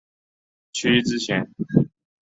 [0.73, 1.47] 区之前。